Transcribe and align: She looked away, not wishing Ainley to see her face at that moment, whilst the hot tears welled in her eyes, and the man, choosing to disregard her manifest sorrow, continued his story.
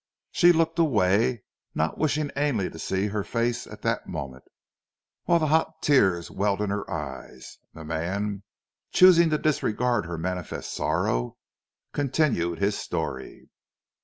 She 0.31 0.51
looked 0.51 0.79
away, 0.79 1.43
not 1.75 1.99
wishing 1.99 2.31
Ainley 2.35 2.71
to 2.71 2.79
see 2.79 3.05
her 3.09 3.23
face 3.23 3.67
at 3.67 3.83
that 3.83 4.07
moment, 4.07 4.43
whilst 5.27 5.41
the 5.41 5.47
hot 5.49 5.83
tears 5.83 6.31
welled 6.31 6.59
in 6.59 6.71
her 6.71 6.89
eyes, 6.89 7.59
and 7.75 7.81
the 7.81 7.85
man, 7.85 8.41
choosing 8.91 9.29
to 9.29 9.37
disregard 9.37 10.07
her 10.07 10.17
manifest 10.17 10.73
sorrow, 10.73 11.37
continued 11.93 12.57
his 12.57 12.75
story. 12.75 13.51